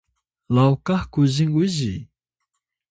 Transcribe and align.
lawkah 0.55 1.03
kung 1.11 1.49
uzi 1.65 1.93